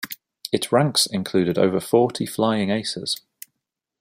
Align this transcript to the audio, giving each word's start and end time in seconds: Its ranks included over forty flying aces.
Its 0.51 0.71
ranks 0.71 1.05
included 1.05 1.59
over 1.59 1.79
forty 1.79 2.25
flying 2.25 2.71
aces. 2.71 3.21